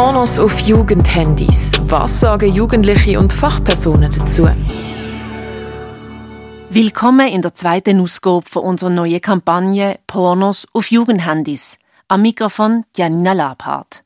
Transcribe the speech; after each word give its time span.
Pornos 0.00 0.38
auf 0.38 0.60
Jugendhandys. 0.60 1.72
Was 1.88 2.20
sagen 2.20 2.54
Jugendliche 2.54 3.18
und 3.18 3.32
Fachpersonen 3.32 4.12
dazu? 4.16 4.48
Willkommen 6.70 7.26
in 7.26 7.42
der 7.42 7.56
zweiten 7.56 8.00
Ausgabe 8.00 8.48
von 8.48 8.62
unserer 8.62 8.90
neuen 8.90 9.20
Kampagne 9.20 9.98
Pornos 10.06 10.68
auf 10.72 10.92
Jugendhandys. 10.92 11.78
Am 12.06 12.22
Mikrofon 12.22 12.84
Janina 12.96 13.32
Labhardt. 13.32 14.04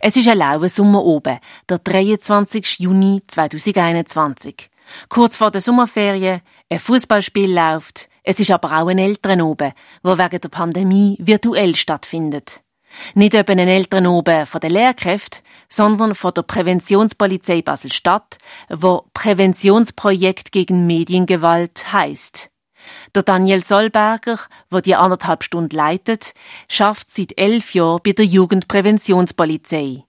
Es 0.00 0.14
ist 0.14 0.28
ein 0.28 0.38
lauer 0.38 0.68
Sommer 0.68 1.02
oben, 1.02 1.40
der 1.68 1.78
23. 1.78 2.78
Juni 2.78 3.20
2021. 3.26 4.70
Kurz 5.08 5.36
vor 5.36 5.50
der 5.50 5.60
Sommerferien, 5.60 6.40
ein 6.70 6.78
Fußballspiel 6.78 7.52
läuft, 7.52 8.08
es 8.22 8.38
ist 8.38 8.52
aber 8.52 8.68
auch 8.68 8.86
ein 8.86 8.98
Elternoben, 8.98 9.72
wo 10.04 10.16
wegen 10.16 10.40
der 10.40 10.48
Pandemie 10.50 11.16
virtuell 11.18 11.74
stattfindet. 11.74 12.63
Nicht 13.14 13.34
eben 13.34 13.58
ein 13.58 13.68
Elternoben 13.68 14.46
von 14.46 14.60
den 14.60 14.72
Lehrkräften, 14.72 15.40
sondern 15.68 16.14
von 16.14 16.34
der 16.34 16.42
Präventionspolizei 16.42 17.62
Basel-Stadt, 17.62 18.38
wo 18.68 19.04
Präventionsprojekt 19.14 20.52
gegen 20.52 20.86
Mediengewalt 20.86 21.92
heißt. 21.92 22.50
Der 23.14 23.22
Daniel 23.22 23.64
Solberger, 23.64 24.38
der 24.70 24.82
die 24.82 24.94
anderthalb 24.94 25.42
Stunden 25.42 25.74
leitet, 25.74 26.34
schafft 26.68 27.10
seit 27.10 27.38
elf 27.38 27.74
Jahren 27.74 28.00
bei 28.04 28.12
der 28.12 28.26
Jugendpräventionspolizei. 28.26 30.04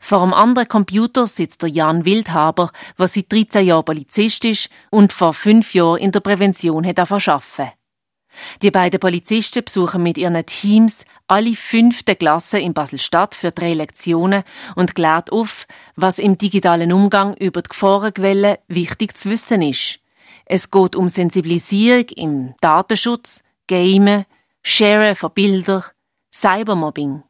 Vor 0.00 0.22
einem 0.22 0.34
anderen 0.34 0.68
Computer 0.68 1.26
sitzt 1.26 1.62
der 1.62 1.68
Jan 1.68 2.04
Wildhaber, 2.04 2.72
der 2.98 3.08
seit 3.08 3.32
13 3.32 3.66
Jahren 3.66 3.84
Polizist 3.84 4.44
ist 4.44 4.68
und 4.90 5.12
vor 5.12 5.32
fünf 5.32 5.74
Jahren 5.74 5.98
in 5.98 6.12
der 6.12 6.20
Prävention 6.20 6.86
hat 6.86 6.98
arbeiten. 6.98 7.72
Die 8.62 8.70
beiden 8.70 9.00
Polizisten 9.00 9.64
besuchen 9.64 10.02
mit 10.02 10.18
ihren 10.18 10.44
Teams 10.46 11.04
alle 11.26 11.54
fünfte 11.54 12.16
Klassen 12.16 12.60
in 12.60 12.74
Basel-Stadt 12.74 13.34
für 13.34 13.50
drei 13.50 13.72
Lektionen 13.72 14.44
und 14.74 14.94
klärt 14.94 15.32
auf, 15.32 15.66
was 15.96 16.18
im 16.18 16.38
digitalen 16.38 16.92
Umgang 16.92 17.36
über 17.36 17.62
die 17.62 17.68
Gefahrenquellen 17.68 18.56
wichtig 18.68 19.16
zu 19.16 19.30
wissen 19.30 19.62
ist. 19.62 19.98
Es 20.44 20.70
geht 20.70 20.94
um 20.94 21.08
Sensibilisierung 21.08 22.08
im 22.16 22.54
Datenschutz, 22.60 23.42
Gamen, 23.66 24.24
Sharen 24.62 25.16
von 25.16 25.32
Bildern, 25.32 25.84
Cybermobbing. 26.32 27.22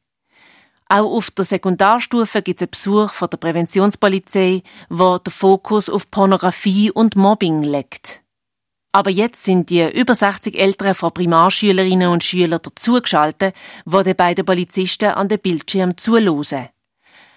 Auch 0.89 1.17
auf 1.17 1.31
der 1.33 1.45
Sekundarstufe 1.45 2.43
gibt 2.43 2.61
es 2.61 2.63
einen 2.63 2.71
Besuch 2.71 3.13
von 3.13 3.29
der 3.29 3.39
Präventionspolizei, 3.39 4.63
wo 4.89 5.19
der 5.19 5.33
Fokus 5.33 5.89
auf 5.89 6.11
Pornografie 6.11 6.93
und 6.93 7.17
Mobbing 7.17 7.63
legt. 7.63 8.23
Aber 8.97 9.11
jetzt 9.11 9.45
sind 9.45 9.69
die 9.69 9.83
über 9.83 10.15
60 10.15 10.59
Eltern 10.59 10.95
von 10.95 11.13
Primarschülerinnen 11.13 12.09
und 12.09 12.25
Schülern 12.25 12.63
dazugeschaltet, 12.63 13.55
die 13.85 14.15
beiden 14.15 14.47
Polizisten 14.47 15.11
an 15.11 15.29
den 15.29 15.39
Bildschirm 15.39 15.99
zuhören. 15.99 16.71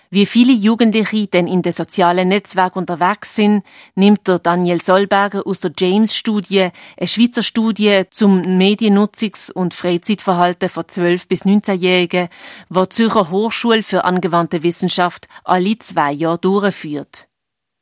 Wie 0.09 0.25
viele 0.25 0.53
Jugendliche 0.53 1.27
denn 1.27 1.47
in 1.47 1.61
den 1.61 1.73
sozialen 1.73 2.29
Netzwerken 2.29 2.79
unterwegs 2.79 3.35
sind, 3.35 3.65
nimmt 3.95 4.25
der 4.25 4.39
Daniel 4.39 4.81
Solberger 4.81 5.45
aus 5.45 5.59
der 5.59 5.73
James-Studie, 5.77 6.69
eine 6.95 7.07
Schweizer 7.07 7.43
Studie 7.43 8.03
zum 8.09 8.39
Mediennutzungs- 8.39 9.51
und 9.51 9.73
Freizeitverhalten 9.73 10.69
von 10.69 10.85
12- 10.85 11.27
bis 11.27 11.41
19-Jährigen, 11.41 12.29
die 12.69 12.79
die 12.79 12.89
Zürcher 12.89 13.29
Hochschule 13.31 13.83
für 13.83 14.05
angewandte 14.05 14.63
Wissenschaft 14.63 15.27
alle 15.43 15.77
zwei 15.79 16.13
Jahre 16.13 16.37
durchführt. 16.37 17.28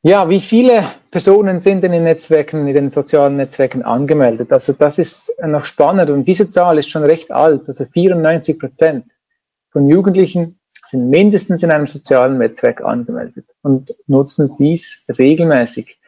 Ja, 0.02 0.28
wie 0.28 0.40
viele 0.40 0.84
Personen 1.10 1.60
sind 1.60 1.82
denn 1.82 1.92
in 1.92 2.04
Netzwerken, 2.04 2.68
in 2.68 2.74
den 2.74 2.90
sozialen 2.92 3.36
Netzwerken 3.36 3.82
angemeldet? 3.82 4.52
Also 4.52 4.72
das 4.72 4.98
ist 4.98 5.32
noch 5.44 5.64
spannend 5.64 6.08
und 6.10 6.24
diese 6.24 6.48
Zahl 6.50 6.78
ist 6.78 6.88
schon 6.88 7.02
recht 7.02 7.32
alt. 7.32 7.66
Also 7.66 7.84
94 7.84 8.58
Prozent 8.58 9.06
von 9.70 9.88
Jugendlichen 9.88 10.60
sind 10.86 11.10
mindestens 11.10 11.64
in 11.64 11.72
einem 11.72 11.88
sozialen 11.88 12.38
Netzwerk 12.38 12.80
angemeldet 12.82 13.46
und 13.62 13.92
nutzen 14.06 14.56
dies 14.58 15.04
regelmäßig. 15.18 15.98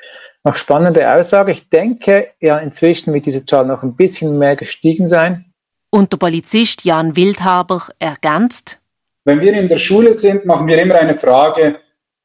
Noch 0.45 0.57
spannende 0.57 1.13
Aussage. 1.13 1.51
Ich 1.53 1.69
denke, 1.69 2.29
ja, 2.41 2.59
inzwischen 2.59 3.13
wird 3.13 3.27
diese 3.27 3.45
Zahl 3.45 3.67
noch 3.67 3.83
ein 3.83 3.97
bisschen 3.97 4.39
mehr 4.39 4.57
gestiegen 4.57 5.09
sein. 5.09 5.47
Und 5.91 6.13
der 6.13 6.19
Polizist 6.19 6.85
Jan 6.85 7.17
Wildhaber 7.17 7.89
ergänzt. 7.99 8.81
Wenn 9.25 9.41
wir 9.41 9.53
in 9.53 9.69
der 9.69 9.77
Schule 9.77 10.15
sind, 10.15 10.47
machen 10.47 10.69
wir 10.69 10.81
immer 10.81 10.95
eine 10.95 11.19
Frage, 11.19 11.80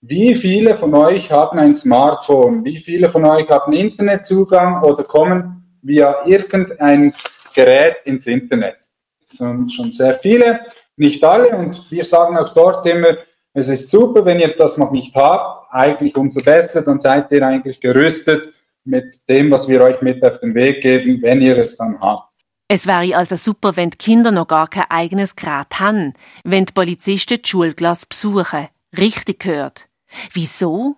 wie 0.08 0.36
viele 0.36 0.76
von 0.76 0.94
euch 0.94 1.32
haben 1.32 1.58
ein 1.58 1.76
Smartphone? 1.76 2.64
Wie 2.64 2.80
viele 2.80 3.10
von 3.10 3.26
euch 3.26 3.50
haben 3.50 3.74
Internetzugang 3.74 4.84
oder 4.84 5.04
kommen 5.04 5.80
via 5.82 6.26
irgendein 6.26 7.14
Gerät 7.56 7.98
ins 8.06 8.28
Internet? 8.28 8.76
Das 9.22 9.38
sind 9.38 9.72
schon 9.72 9.92
sehr 9.92 10.16
viele 10.20 10.60
nicht 10.96 11.24
alle. 11.24 11.50
Und 11.58 11.90
wir 11.90 12.06
sagen 12.06 12.38
auch 12.38 12.54
dort 12.54 12.86
immer, 12.86 13.18
es 13.54 13.68
ist 13.68 13.90
super, 13.90 14.26
wenn 14.26 14.40
ihr 14.40 14.56
das 14.56 14.78
noch 14.78 14.92
nicht 14.92 15.16
habt, 15.16 15.74
eigentlich 15.74 16.16
umso 16.16 16.44
besser, 16.44 16.82
dann 16.84 17.00
seid 17.00 17.32
ihr 17.32 17.46
eigentlich 17.46 17.80
gerüstet 17.80 18.54
mit 18.84 19.28
dem, 19.28 19.50
was 19.50 19.68
wir 19.68 19.82
euch 19.82 20.02
mit 20.02 20.24
auf 20.24 20.40
den 20.40 20.54
Weg 20.54 20.82
geben, 20.82 21.22
wenn 21.24 21.42
ihr 21.42 21.58
es 21.58 21.78
dann 21.78 22.00
habt. 22.00 22.30
Es 22.68 22.86
wäre 22.86 23.16
also 23.16 23.36
super, 23.36 23.76
wenn 23.76 23.90
die 23.92 23.98
Kinder 23.98 24.32
noch 24.32 24.48
gar 24.48 24.68
kein 24.68 24.90
eigenes 24.90 25.36
Gerät 25.36 25.80
haben, 25.80 26.14
wenn 26.44 26.66
die 26.66 26.74
Polizisten 26.74 27.42
die 27.42 27.48
Schulklasse 27.48 28.06
besuchen. 28.08 28.68
Richtig 28.96 29.40
gehört. 29.40 29.88
Wieso? 30.34 30.96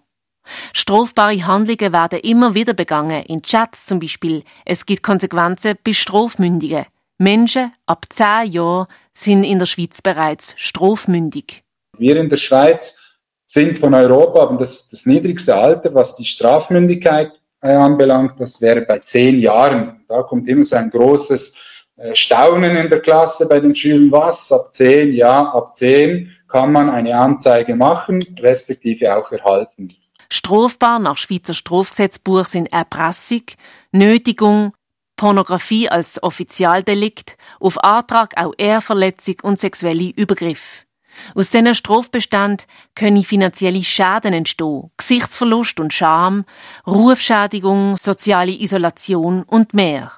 Strafbare 0.73 1.45
Handlungen 1.45 1.94
werden 1.94 2.19
immer 2.19 2.53
wieder 2.53 2.73
begangen, 2.73 3.23
in 3.23 3.41
Chats 3.41 3.85
zum 3.85 4.00
Beispiel. 4.00 4.44
Es 4.66 4.85
gibt 4.85 5.03
Konsequenzen 5.03 5.78
bei 5.84 5.94
Strafmündigen. 5.94 6.85
Menschen 7.17 7.73
ab 7.85 8.06
10 8.09 8.51
Jahren 8.51 8.88
sind 9.12 9.44
in 9.44 9.59
der 9.59 9.66
Schweiz 9.66 10.01
bereits 10.01 10.53
strafmündig. 10.56 11.63
Wir 11.97 12.16
in 12.17 12.29
der 12.29 12.38
Schweiz 12.38 13.17
sind 13.46 13.79
von 13.79 13.94
Europa, 13.94 14.41
haben 14.41 14.59
das, 14.59 14.90
das 14.90 15.06
niedrigste 15.06 15.56
Alter, 15.56 15.94
was 15.96 16.16
die 16.16 16.25
Strafmündigkeit 16.25 17.31
äh, 17.62 17.69
anbelangt. 17.69 18.40
Das 18.40 18.62
wäre 18.62 18.81
bei 18.81 19.00
10 19.00 19.40
Jahren. 19.40 20.06
Da 20.07 20.22
kommt 20.22 20.47
immer 20.47 20.63
so 20.63 20.75
ein 20.75 20.91
großes 20.91 21.57
äh, 21.96 22.13
Staunen 22.13 22.75
in 22.75 22.90
der 22.90 23.00
Klasse 23.00 23.47
bei 23.47 23.59
den 23.59 23.73
Schülern. 23.73 24.12
Was? 24.12 24.51
Ab 24.51 24.73
10? 24.73 25.13
Ja, 25.13 25.51
ab 25.53 25.75
10 25.75 26.31
kann 26.47 26.72
man 26.72 26.90
eine 26.90 27.18
Anzeige 27.18 27.75
machen, 27.75 28.24
respektive 28.40 29.16
auch 29.16 29.31
erhalten. 29.31 29.94
Strafbar 30.30 31.00
nach 31.00 31.18
Schweizer 31.18 31.53
Strafgesetzbuch 31.53 32.46
sind 32.46 32.68
Erpressung, 32.68 33.44
Nötigung, 33.91 34.74
Pornografie 35.16 35.90
als 35.90 36.22
Offizialdelikt, 36.22 37.38
auf 37.59 37.84
Antrag 37.84 38.34
auch 38.38 38.53
Ehrverletzung 38.58 39.35
und 39.41 39.59
sexuelle 39.59 40.12
Übergriff. 40.16 40.85
Aus 41.34 41.50
diesen 41.50 41.74
Strafbestand 41.74 42.68
können 42.94 43.24
finanzielle 43.24 43.84
Schäden 43.84 44.34
entstehen, 44.34 44.91
Gesichtsverlust 44.97 45.79
und 45.79 45.94
Scham, 45.94 46.46
Rufschädigung, 46.85 47.97
soziale 47.97 48.52
Isolation 48.52 49.44
und 49.44 49.74
mehr. 49.74 50.12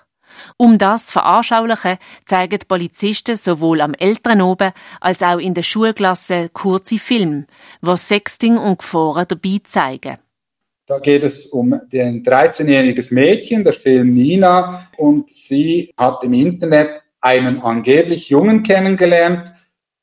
Um 0.57 0.77
das 0.77 1.07
zu 1.07 1.13
veranschaulichen, 1.13 1.97
zeigen 2.25 2.59
die 2.59 2.65
Polizisten 2.65 3.35
sowohl 3.35 3.81
am 3.81 3.93
Elternoben 3.93 4.71
als 5.01 5.21
auch 5.21 5.39
in 5.39 5.53
der 5.53 5.63
Schulklasse 5.63 6.49
kurze 6.53 6.99
Filme, 6.99 7.45
wo 7.81 7.95
Sexting 7.95 8.57
und 8.57 8.79
Gefahren 8.79 9.25
dabei 9.27 9.59
zeigen. 9.63 10.17
Da 10.87 10.97
geht 10.97 11.23
es 11.23 11.45
um 11.45 11.73
ein 11.73 12.23
13-jähriges 12.23 13.13
Mädchen, 13.13 13.63
der 13.63 13.73
Film 13.73 14.15
Nina, 14.15 14.89
und 14.97 15.29
sie 15.29 15.93
hat 15.95 16.23
im 16.23 16.33
Internet 16.33 17.01
einen 17.21 17.61
angeblich 17.61 18.29
Jungen 18.29 18.63
kennengelernt, 18.63 19.51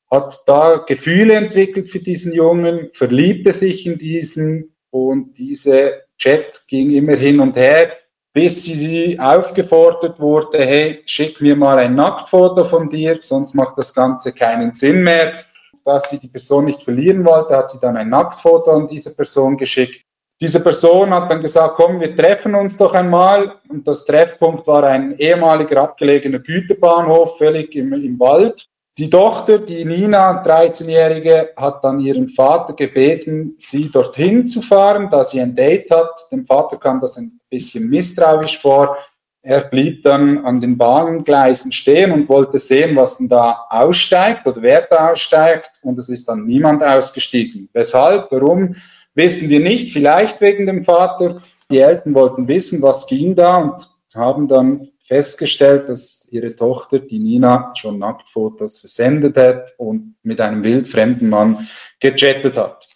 hat 0.09 0.39
da 0.45 0.77
Gefühle 0.87 1.33
entwickelt 1.33 1.89
für 1.89 1.99
diesen 1.99 2.33
Jungen, 2.33 2.89
verliebte 2.93 3.51
sich 3.51 3.85
in 3.85 3.97
diesen. 3.97 4.75
Und 4.89 5.37
diese 5.37 6.03
Chat 6.17 6.63
ging 6.67 6.91
immer 6.91 7.15
hin 7.15 7.41
und 7.41 7.57
her, 7.57 7.91
bis 8.37 8.65
sie 8.65 9.19
aufgefordert 9.19 10.19
wurde, 10.19 10.63
hey, 10.63 11.01
schick 11.07 11.41
mir 11.41 11.55
mal 11.55 11.79
ein 11.79 11.95
Nacktfoto 11.95 12.65
von 12.65 12.87
dir, 12.87 13.17
sonst 13.19 13.55
macht 13.55 13.79
das 13.79 13.95
Ganze 13.95 14.31
keinen 14.31 14.73
Sinn 14.73 15.01
mehr. 15.01 15.43
Dass 15.83 16.11
sie 16.11 16.19
die 16.19 16.27
Person 16.27 16.65
nicht 16.65 16.83
verlieren 16.83 17.25
wollte, 17.25 17.57
hat 17.57 17.71
sie 17.71 17.79
dann 17.79 17.97
ein 17.97 18.09
Nacktfoto 18.09 18.69
an 18.69 18.87
diese 18.87 19.15
Person 19.15 19.57
geschickt. 19.57 20.03
Diese 20.39 20.59
Person 20.59 21.15
hat 21.15 21.31
dann 21.31 21.41
gesagt, 21.41 21.77
komm, 21.77 21.99
wir 21.99 22.15
treffen 22.15 22.53
uns 22.53 22.77
doch 22.77 22.93
einmal. 22.93 23.55
Und 23.69 23.87
das 23.87 24.05
Treffpunkt 24.05 24.67
war 24.67 24.83
ein 24.83 25.17
ehemaliger 25.17 25.81
abgelegener 25.81 26.37
Güterbahnhof, 26.37 27.39
völlig 27.39 27.73
im, 27.73 27.91
im 27.91 28.19
Wald. 28.19 28.67
Die 28.97 29.11
Tochter, 29.11 29.59
die 29.59 29.85
Nina, 29.85 30.43
13-Jährige, 30.43 31.51
hat 31.55 31.83
dann 31.83 31.99
ihren 31.99 32.29
Vater 32.29 32.73
gebeten, 32.73 33.53
sie 33.59 33.91
dorthin 33.91 34.47
zu 34.47 34.63
fahren, 34.63 35.09
da 35.11 35.23
sie 35.23 35.39
ein 35.39 35.55
Date 35.55 35.91
hat. 35.91 36.09
Dem 36.31 36.45
Vater 36.45 36.77
kam 36.77 36.99
das 36.99 37.15
ein 37.15 37.39
bisschen 37.47 37.91
misstrauisch 37.91 38.57
vor. 38.57 38.97
Er 39.43 39.61
blieb 39.61 40.01
dann 40.01 40.43
an 40.43 40.61
den 40.61 40.79
Bahngleisen 40.79 41.71
stehen 41.71 42.11
und 42.11 42.27
wollte 42.27 42.57
sehen, 42.57 42.95
was 42.95 43.19
denn 43.19 43.29
da 43.29 43.67
aussteigt 43.69 44.47
oder 44.47 44.63
wer 44.63 44.81
da 44.89 45.11
aussteigt. 45.11 45.69
Und 45.83 45.99
es 45.99 46.09
ist 46.09 46.27
dann 46.27 46.47
niemand 46.47 46.83
ausgestiegen. 46.83 47.69
Weshalb? 47.73 48.31
Warum? 48.31 48.77
Wissen 49.13 49.47
wir 49.49 49.59
nicht, 49.59 49.93
vielleicht 49.93 50.41
wegen 50.41 50.65
dem 50.65 50.83
Vater. 50.83 51.43
Die 51.69 51.77
Eltern 51.77 52.15
wollten 52.15 52.47
wissen, 52.47 52.81
was 52.81 53.05
ging 53.05 53.35
da 53.35 53.57
und 53.57 53.87
haben 54.15 54.47
dann 54.47 54.89
festgestellt, 55.07 55.87
dass 55.89 56.27
ihre 56.31 56.55
Tochter, 56.55 56.99
die 56.99 57.19
Nina, 57.19 57.71
schon 57.75 57.97
Nacktfotos 57.97 58.79
versendet 58.79 59.37
hat 59.37 59.73
und 59.77 60.15
mit 60.21 60.41
einem 60.41 60.63
wildfremden 60.63 61.29
Mann 61.29 61.67
gechattet 61.99 62.57
hat. 62.57 62.87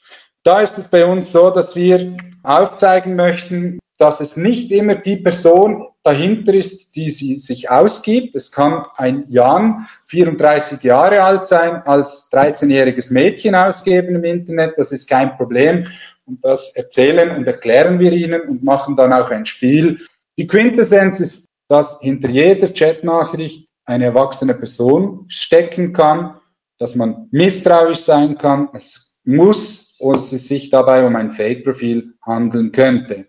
Da 0.44 0.60
ist 0.60 0.78
es 0.78 0.88
bei 0.88 1.06
uns 1.06 1.32
so, 1.32 1.50
dass 1.52 1.76
wir 1.76 2.18
aufzeigen 2.44 3.16
möchten, 3.16 3.80
dass 3.98 4.20
es 4.20 4.36
nicht 4.36 4.72
immer 4.72 4.96
die 4.96 5.18
Person 5.18 5.88
dahinter 6.04 6.54
ist, 6.54 6.96
die 6.96 7.12
sie 7.12 7.38
sich 7.38 7.70
ausgibt. 7.70 8.36
Es 8.36 8.52
kann 8.52 8.86
ein 8.98 9.26
Jan, 9.30 9.88
34 10.08 10.82
Jahre 10.82 11.22
alt 11.22 11.48
sein, 11.48 11.84
als 11.86 12.32
13-jähriges 12.32 13.14
Mädchen 13.14 13.56
ausgeben 13.56 14.16
im 14.16 14.24
Internet. 14.24 14.74
Das 14.78 14.92
ist 14.92 15.08
kein 15.08 15.38
Problem. 15.38 15.88
Und 16.26 16.44
das 16.44 16.76
erzählen 16.76 17.36
und 17.38 17.46
erklären 17.46 18.00
wir 18.00 18.12
ihnen 18.12 18.42
und 18.42 18.64
machen 18.64 18.96
dann 18.96 19.14
auch 19.14 19.30
ein 19.30 19.46
Spiel. 19.46 20.00
Die 20.38 20.48
Quintessenz 20.48 21.20
ist, 21.20 21.51
dass 21.72 22.02
hinter 22.02 22.28
jeder 22.28 22.68
Chatnachricht 22.68 23.70
eine 23.86 24.04
erwachsene 24.04 24.54
Person 24.54 25.24
stecken 25.30 25.94
kann, 25.94 26.36
dass 26.78 26.96
man 26.96 27.30
misstrauisch 27.32 28.00
sein 28.00 28.38
kann. 28.38 28.68
Es 28.74 29.18
muss 29.24 29.96
oder 29.98 30.20
es 30.20 30.32
sich 30.32 30.70
dabei 30.70 31.08
um 31.08 31.16
ein 31.16 31.32
Fake-Profil 31.32 32.16
handeln 32.22 32.74
könnte. 32.74 33.28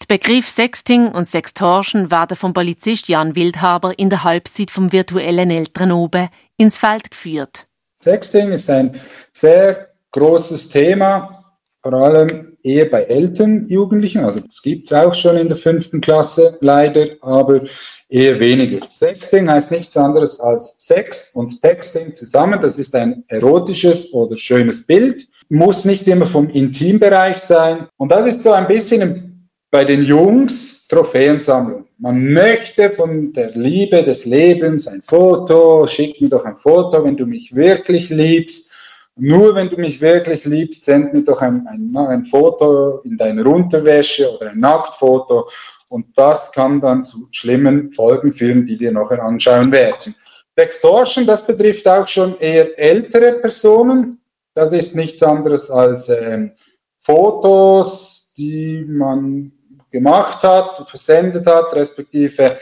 Der 0.00 0.16
Begriff 0.16 0.48
Sexting 0.48 1.08
und 1.08 1.26
Sextortion 1.26 2.10
werden 2.10 2.34
vom 2.34 2.54
Polizist 2.54 3.08
Jan 3.08 3.36
Wildhaber 3.36 3.98
in 3.98 4.08
der 4.08 4.24
Halbzeit 4.24 4.70
vom 4.70 4.90
virtuellen 4.90 5.50
Elternoben 5.50 6.30
ins 6.56 6.78
Feld 6.78 7.10
geführt. 7.10 7.66
Sexting 8.00 8.52
ist 8.52 8.70
ein 8.70 8.98
sehr 9.32 9.88
großes 10.12 10.70
Thema, 10.70 11.44
vor 11.82 11.92
allem 11.92 12.45
eher 12.66 12.90
bei 12.90 13.04
älteren 13.04 13.68
Jugendlichen. 13.68 14.24
Also 14.24 14.40
es 14.48 14.60
gibt 14.60 14.86
es 14.86 14.92
auch 14.92 15.14
schon 15.14 15.36
in 15.36 15.48
der 15.48 15.56
fünften 15.56 16.00
Klasse 16.00 16.58
leider, 16.60 17.06
aber 17.20 17.62
eher 18.08 18.40
weniger. 18.40 18.86
Sexting 18.90 19.48
heißt 19.48 19.70
nichts 19.70 19.96
anderes 19.96 20.40
als 20.40 20.76
Sex 20.80 21.32
und 21.34 21.62
Texting 21.62 22.14
zusammen. 22.14 22.60
Das 22.60 22.78
ist 22.78 22.94
ein 22.94 23.24
erotisches 23.28 24.12
oder 24.12 24.36
schönes 24.36 24.86
Bild. 24.86 25.28
Muss 25.48 25.84
nicht 25.84 26.08
immer 26.08 26.26
vom 26.26 26.50
Intimbereich 26.50 27.38
sein. 27.38 27.86
Und 27.96 28.10
das 28.10 28.26
ist 28.26 28.42
so 28.42 28.52
ein 28.52 28.66
bisschen 28.66 29.48
bei 29.70 29.84
den 29.84 30.02
Jungs 30.02 30.88
Trophäensammlung. 30.88 31.86
Man 31.98 32.32
möchte 32.32 32.90
von 32.90 33.32
der 33.32 33.50
Liebe 33.52 34.02
des 34.02 34.24
Lebens 34.24 34.86
ein 34.86 35.02
Foto, 35.06 35.86
schick 35.86 36.20
mir 36.20 36.28
doch 36.28 36.44
ein 36.44 36.56
Foto, 36.56 37.04
wenn 37.04 37.16
du 37.16 37.26
mich 37.26 37.54
wirklich 37.54 38.10
liebst. 38.10 38.72
Nur 39.18 39.54
wenn 39.54 39.70
du 39.70 39.76
mich 39.76 40.00
wirklich 40.00 40.44
liebst, 40.44 40.84
send 40.84 41.14
mir 41.14 41.22
doch 41.22 41.40
ein, 41.40 41.66
ein, 41.66 41.96
ein 41.96 42.24
Foto 42.26 42.98
in 42.98 43.16
deiner 43.16 43.46
Unterwäsche 43.46 44.30
oder 44.36 44.50
ein 44.50 44.60
Nacktfoto. 44.60 45.48
Und 45.88 46.18
das 46.18 46.52
kann 46.52 46.80
dann 46.80 47.02
zu 47.02 47.28
schlimmen 47.30 47.92
Folgen 47.92 48.34
führen, 48.34 48.66
die 48.66 48.78
wir 48.78 48.92
nachher 48.92 49.22
anschauen 49.22 49.72
werden. 49.72 50.14
Sextortion, 50.54 51.26
das 51.26 51.46
betrifft 51.46 51.88
auch 51.88 52.06
schon 52.06 52.38
eher 52.38 52.78
ältere 52.78 53.40
Personen. 53.40 54.20
Das 54.54 54.72
ist 54.72 54.94
nichts 54.94 55.22
anderes 55.22 55.70
als 55.70 56.08
ähm, 56.08 56.52
Fotos, 57.00 58.34
die 58.36 58.84
man 58.86 59.52
gemacht 59.90 60.42
hat, 60.42 60.88
versendet 60.88 61.46
hat, 61.46 61.72
respektive 61.74 62.58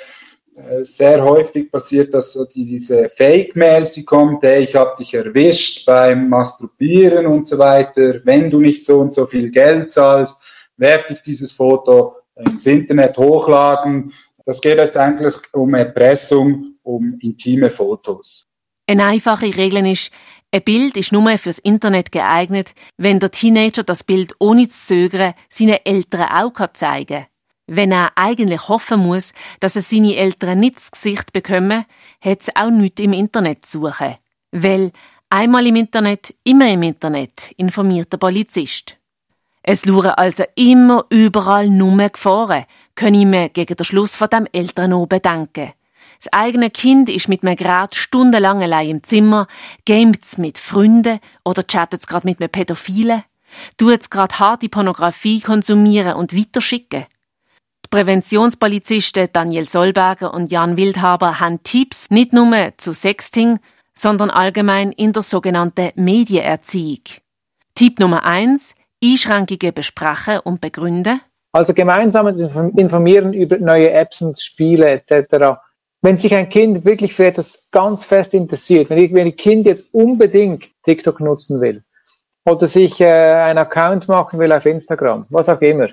sehr 0.82 1.22
häufig 1.24 1.70
passiert, 1.70 2.14
dass 2.14 2.32
so 2.32 2.44
die, 2.44 2.64
diese 2.64 3.08
Fake-Mails, 3.08 3.92
die 3.92 4.04
kommt, 4.04 4.42
hey, 4.42 4.62
ich 4.64 4.74
habe 4.74 4.96
dich 4.98 5.14
erwischt 5.14 5.84
beim 5.86 6.28
Masturbieren 6.28 7.26
und 7.26 7.46
so 7.46 7.58
weiter, 7.58 8.20
wenn 8.24 8.50
du 8.50 8.60
nicht 8.60 8.84
so 8.84 9.00
und 9.00 9.12
so 9.12 9.26
viel 9.26 9.50
Geld 9.50 9.92
zahlst, 9.92 10.36
werde 10.76 11.14
ich 11.14 11.22
dieses 11.22 11.52
Foto 11.52 12.16
ins 12.36 12.66
Internet 12.66 13.16
hochladen. 13.16 14.12
Das 14.44 14.60
geht 14.60 14.78
jetzt 14.78 14.96
eigentlich 14.96 15.34
um 15.52 15.74
Erpressung, 15.74 16.76
um 16.82 17.18
intime 17.20 17.70
Fotos. 17.70 18.44
Eine 18.86 19.04
einfache 19.06 19.56
Regel 19.56 19.86
ist, 19.86 20.10
ein 20.52 20.62
Bild 20.62 20.96
ist 20.96 21.10
nur 21.10 21.36
fürs 21.38 21.58
Internet 21.58 22.12
geeignet, 22.12 22.74
wenn 22.96 23.18
der 23.18 23.30
Teenager 23.30 23.82
das 23.82 24.04
Bild 24.04 24.34
ohne 24.38 24.68
zu 24.68 24.86
zögern 24.86 25.32
seinen 25.48 25.78
Eltern 25.84 26.26
auch 26.30 26.72
zeigen 26.74 27.06
kann. 27.06 27.26
Wenn 27.66 27.92
er 27.92 28.12
eigentlich 28.16 28.68
hoffen 28.68 29.00
muss, 29.00 29.32
dass 29.60 29.76
er 29.76 29.82
seine 29.82 30.16
Eltern 30.16 30.60
nicht 30.60 30.76
ins 30.76 30.90
Gesicht 30.90 31.32
bekommen, 31.32 31.86
hat 32.20 32.42
es 32.42 32.56
auch 32.56 32.70
nichts 32.70 33.00
im 33.00 33.14
Internet 33.14 33.64
zu 33.64 33.80
suchen. 33.80 34.16
Weil 34.52 34.92
einmal 35.30 35.66
im 35.66 35.76
Internet, 35.76 36.34
immer 36.44 36.68
im 36.68 36.82
Internet, 36.82 37.52
informiert 37.56 38.12
der 38.12 38.18
Polizist. 38.18 38.96
Es 39.62 39.86
luren 39.86 40.10
also 40.10 40.44
immer 40.56 41.06
überall 41.08 41.70
nur 41.70 41.96
Gefahren, 42.10 42.66
können 42.94 43.30
mir 43.30 43.48
gegen 43.48 43.76
den 43.76 43.84
Schluss 43.84 44.14
von 44.14 44.28
dem 44.28 44.46
Elternoben 44.52 45.22
denken. 45.22 45.72
Das 46.22 46.32
eigene 46.34 46.70
Kind 46.70 47.08
ist 47.08 47.28
mit 47.28 47.42
mir 47.42 47.56
grad 47.56 47.94
stundenlang 47.94 48.62
allein 48.62 48.90
im 48.90 49.02
Zimmer, 49.02 49.48
gamet's 49.86 50.36
mit 50.36 50.58
Freunden 50.58 51.18
oder 51.44 51.62
chattet's 51.66 52.06
grad 52.06 52.26
mit 52.26 52.40
einem 52.40 52.50
Pädophilen, 52.50 53.24
tut's 53.78 54.10
grad 54.10 54.38
harte 54.38 54.68
Pornografie 54.68 55.40
konsumieren 55.40 56.14
und 56.14 56.36
weiterschicken. 56.36 57.06
Präventionspolizisten 57.94 59.28
Daniel 59.32 59.66
Solberger 59.66 60.34
und 60.34 60.50
Jan 60.50 60.76
Wildhaber 60.76 61.38
haben 61.38 61.62
Tipps 61.62 62.10
nicht 62.10 62.32
nur 62.32 62.52
zu 62.76 62.92
Sexting, 62.92 63.60
sondern 63.96 64.30
allgemein 64.30 64.90
in 64.90 65.12
der 65.12 65.22
sogenannten 65.22 65.90
Medienerziehung. 65.94 67.04
Tipp 67.76 68.00
Nummer 68.00 68.24
eins: 68.24 68.74
Einschränkungen 69.00 69.72
besprechen 69.72 70.40
und 70.42 70.60
begründen. 70.60 71.20
Also 71.52 71.72
gemeinsames 71.72 72.40
Informieren 72.40 73.32
über 73.32 73.58
neue 73.58 73.92
Apps 73.92 74.20
und 74.22 74.40
Spiele 74.40 74.90
etc 74.90 75.54
wenn 76.02 76.16
sich 76.18 76.34
ein 76.34 76.50
Kind 76.50 76.84
wirklich 76.84 77.14
für 77.14 77.26
etwas 77.26 77.70
ganz 77.70 78.04
fest 78.04 78.34
interessiert, 78.34 78.90
wenn, 78.90 79.14
wenn 79.14 79.28
ein 79.28 79.36
Kind 79.36 79.64
jetzt 79.64 79.94
unbedingt 79.94 80.66
TikTok 80.82 81.20
nutzen 81.20 81.62
will 81.62 81.82
oder 82.44 82.66
sich 82.66 83.00
äh, 83.00 83.06
einen 83.06 83.58
Account 83.58 84.06
machen 84.06 84.38
will 84.38 84.52
auf 84.52 84.66
Instagram, 84.66 85.24
was 85.30 85.48
auch 85.48 85.62
immer, 85.62 85.88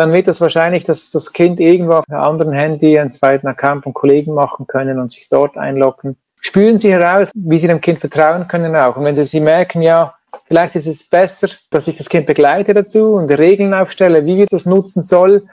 dann 0.00 0.12
wird 0.14 0.28
das 0.28 0.40
wahrscheinlich 0.40 0.84
dass 0.84 1.10
das 1.10 1.32
Kind 1.32 1.60
irgendwo 1.60 1.92
auf 1.94 2.04
einem 2.08 2.22
anderen 2.22 2.52
Handy 2.52 2.98
einen 2.98 3.12
zweiten 3.12 3.46
Account 3.46 3.84
von 3.84 3.92
Kollegen 3.92 4.32
machen 4.32 4.66
können 4.66 4.98
und 4.98 5.12
sich 5.12 5.28
dort 5.28 5.58
einloggen. 5.58 6.16
Spüren 6.40 6.78
Sie 6.78 6.90
heraus, 6.90 7.30
wie 7.34 7.58
Sie 7.58 7.66
dem 7.66 7.82
Kind 7.82 8.00
vertrauen 8.00 8.48
können 8.48 8.74
auch. 8.74 8.96
Und 8.96 9.04
wenn 9.04 9.14
Sie, 9.14 9.24
Sie 9.24 9.40
merken, 9.40 9.82
ja, 9.82 10.14
vielleicht 10.46 10.74
ist 10.74 10.86
es 10.86 11.06
besser, 11.06 11.48
dass 11.70 11.86
ich 11.86 11.98
das 11.98 12.08
Kind 12.08 12.24
begleite 12.24 12.72
dazu 12.72 13.12
und 13.14 13.30
Regeln 13.30 13.74
aufstelle, 13.74 14.24
wie 14.24 14.38
wir 14.38 14.46
das 14.46 14.64
nutzen 14.64 15.02
soll, 15.02 15.46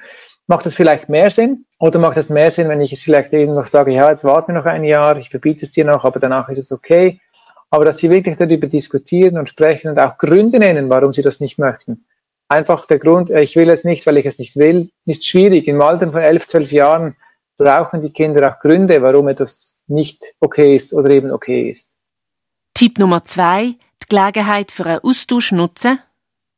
macht 0.48 0.66
das 0.66 0.76
vielleicht 0.76 1.10
mehr 1.10 1.30
Sinn? 1.30 1.66
Oder 1.80 2.00
macht 2.00 2.16
es 2.16 2.30
mehr 2.30 2.50
Sinn, 2.50 2.70
wenn 2.70 2.80
ich 2.80 2.94
es 2.94 3.02
vielleicht 3.02 3.34
eben 3.34 3.54
noch 3.54 3.68
sage, 3.68 3.92
ja, 3.92 4.10
jetzt 4.10 4.24
warten 4.24 4.54
wir 4.54 4.62
noch 4.62 4.66
ein 4.66 4.86
Jahr, 4.86 5.18
ich 5.18 5.30
verbiete 5.30 5.66
es 5.66 5.72
dir 5.72 5.84
noch, 5.84 6.06
aber 6.06 6.22
danach 6.22 6.48
ist 6.48 6.60
es 6.60 6.72
okay. 6.72 7.20
Aber 7.70 7.84
dass 7.84 7.98
sie 7.98 8.10
wirklich 8.10 8.38
darüber 8.38 8.68
diskutieren 8.68 9.38
und 9.38 9.50
sprechen 9.50 9.90
und 9.90 10.00
auch 10.00 10.18
Gründe 10.18 10.58
nennen, 10.58 10.90
warum 10.90 11.12
sie 11.12 11.22
das 11.22 11.42
nicht 11.42 11.60
möchten. 11.60 12.06
Einfach 12.50 12.86
der 12.86 13.00
Grund, 13.00 13.30
äh, 13.30 13.42
ich 13.42 13.56
will 13.56 13.70
es 13.70 13.84
nicht, 13.84 14.06
weil 14.06 14.18
ich 14.18 14.26
es 14.26 14.40
nicht 14.40 14.56
will, 14.56 14.92
ist 15.06 15.26
schwierig. 15.26 15.68
Im 15.68 15.82
Alter 15.82 16.12
von 16.12 16.22
elf, 16.22 16.48
zwölf 16.48 16.72
Jahren 16.72 17.16
brauchen 17.58 18.02
die 18.02 18.14
Kinder 18.14 18.52
auch 18.52 18.60
Gründe, 18.60 19.02
warum 19.02 19.28
etwas 19.28 19.84
nicht 19.88 20.24
okay 20.40 20.76
ist 20.76 20.94
oder 20.94 21.10
eben 21.10 21.32
okay 21.32 21.72
ist. 21.72 21.94
Tipp 22.74 23.00
Nummer 23.00 23.26
zwei, 23.26 23.76
die 24.04 24.08
Gelegenheit 24.10 24.72
für 24.72 24.86
einen 24.86 25.00
Austausch 25.00 25.52
nutzen. 25.52 26.00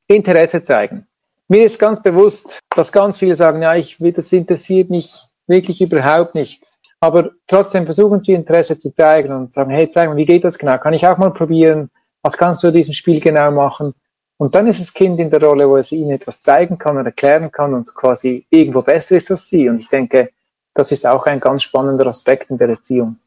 Interesse 0.08 0.64
zeigen. 0.64 1.08
Mir 1.48 1.64
ist 1.64 1.80
ganz 1.80 2.02
bewusst, 2.02 2.60
dass 2.76 2.92
ganz 2.92 3.18
viele 3.18 3.36
sagen, 3.36 3.62
ja, 3.62 3.76
ich, 3.76 3.98
das 4.14 4.32
interessiert 4.32 4.90
mich 4.90 5.24
wirklich 5.48 5.82
überhaupt 5.82 6.36
nicht. 6.36 6.64
Aber 7.00 7.32
trotzdem 7.48 7.86
versuchen 7.86 8.22
sie 8.22 8.34
Interesse 8.34 8.78
zu 8.78 8.94
zeigen 8.94 9.32
und 9.32 9.54
sagen, 9.54 9.72
hey, 9.72 9.88
zeig 9.90 10.10
mal, 10.10 10.18
wie 10.18 10.26
geht 10.26 10.44
das 10.44 10.58
genau? 10.58 10.78
Kann 10.78 10.94
ich 10.94 11.08
auch 11.08 11.18
mal 11.18 11.32
probieren? 11.32 11.90
Was 12.22 12.38
kannst 12.38 12.64
du 12.64 12.68
in 12.68 12.74
diesem 12.74 12.94
Spiel 12.94 13.20
genau 13.22 13.52
machen? 13.52 13.94
Und 14.40 14.56
dann 14.56 14.66
ist 14.68 14.80
das 14.80 14.94
Kind 14.94 15.20
in 15.20 15.30
der 15.30 15.44
Rolle, 15.44 15.68
wo 15.68 15.76
es 15.76 15.92
ihnen 15.92 16.12
etwas 16.12 16.40
zeigen 16.40 16.78
kann 16.78 16.96
und 16.98 17.06
erklären 17.06 17.52
kann 17.52 17.74
und 17.74 17.94
quasi 17.94 18.46
irgendwo 18.50 18.82
besser 18.82 19.18
ist 19.18 19.30
als 19.30 19.50
sie. 19.50 19.68
Und 19.68 19.82
ich 19.82 19.90
denke, 19.90 20.30
das 20.74 20.94
ist 20.94 21.06
auch 21.06 21.26
ein 21.26 21.42
ganz 21.42 21.64
spannender 21.64 22.08
Aspekt 22.08 22.50
in 22.50 22.58
der 22.58 22.70
Erziehung. 22.70 23.18